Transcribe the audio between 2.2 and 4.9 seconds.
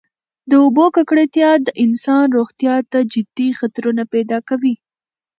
روغتیا ته جدي خطرونه پیدا کوي.